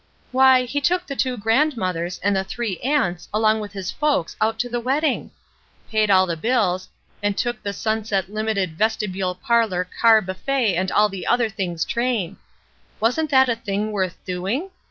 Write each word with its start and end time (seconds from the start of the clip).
''Why, 0.33 0.65
he 0.65 0.81
took 0.81 1.05
the 1.05 1.15
two 1.15 1.37
grandmothers 1.37 2.19
and 2.23 2.35
the 2.35 2.43
three 2.43 2.77
aunts 2.79 3.29
along 3.31 3.59
with 3.59 3.73
his 3.73 3.91
folks 3.91 4.35
out 4.41 4.57
to 4.57 4.67
the 4.67 4.79
wedding! 4.79 5.29
Paid 5.91 6.09
all 6.09 6.25
the 6.25 6.35
bills, 6.35 6.89
and 7.21 7.37
took 7.37 7.61
the 7.61 7.71
sun 7.71 8.03
set 8.03 8.27
limited 8.27 8.79
vestibule 8.79 9.35
parlor 9.35 9.87
car 10.01 10.19
buffet 10.21 10.75
and 10.75 10.91
all 10.91 11.07
the 11.07 11.27
other 11.27 11.49
things 11.49 11.85
train. 11.85 12.37
Wasn't 12.99 13.29
that 13.29 13.47
a 13.47 13.55
thing 13.57 13.91
worth 13.91 14.17
doing? 14.25 14.71